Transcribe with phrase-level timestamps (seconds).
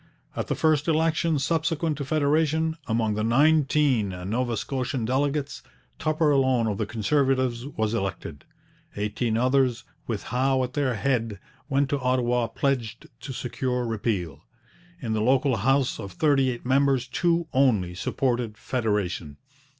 [0.35, 5.61] At the first election subsequent to federation, among the nineteen Nova Scotian delegates,
[5.99, 8.43] Tupper alone of the Conservatives was elected.
[8.97, 14.41] Eighteen others, with Howe at their head, went to Ottawa pledged to secure repeal.
[15.01, 19.37] In the local house, of thirty eight members two only supported federation.